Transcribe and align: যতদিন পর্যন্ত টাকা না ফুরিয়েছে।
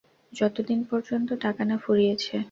যতদিন 0.33 0.79
পর্যন্ত 0.89 1.29
টাকা 1.43 1.63
না 1.65 1.75
ফুরিয়েছে। 1.83 2.35